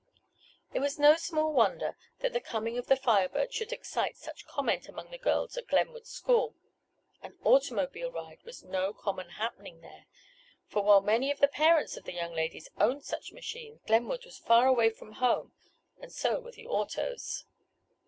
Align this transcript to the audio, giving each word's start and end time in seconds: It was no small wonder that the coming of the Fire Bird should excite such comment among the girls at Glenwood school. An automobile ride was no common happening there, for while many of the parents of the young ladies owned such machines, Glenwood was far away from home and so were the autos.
It 0.73 0.79
was 0.79 0.97
no 0.97 1.15
small 1.15 1.53
wonder 1.53 1.95
that 2.21 2.33
the 2.33 2.41
coming 2.41 2.75
of 2.79 2.87
the 2.87 2.95
Fire 2.95 3.29
Bird 3.29 3.53
should 3.53 3.71
excite 3.71 4.17
such 4.17 4.47
comment 4.47 4.89
among 4.89 5.11
the 5.11 5.19
girls 5.19 5.57
at 5.57 5.67
Glenwood 5.67 6.07
school. 6.07 6.55
An 7.21 7.37
automobile 7.43 8.11
ride 8.11 8.41
was 8.43 8.63
no 8.63 8.93
common 8.93 9.29
happening 9.37 9.81
there, 9.81 10.07
for 10.65 10.81
while 10.81 11.01
many 11.01 11.29
of 11.29 11.39
the 11.39 11.47
parents 11.47 11.97
of 11.97 12.05
the 12.05 12.13
young 12.13 12.33
ladies 12.33 12.67
owned 12.79 13.05
such 13.05 13.31
machines, 13.31 13.79
Glenwood 13.85 14.25
was 14.25 14.39
far 14.39 14.65
away 14.65 14.89
from 14.89 15.11
home 15.11 15.53
and 15.99 16.11
so 16.11 16.39
were 16.39 16.51
the 16.51 16.65
autos. 16.65 17.45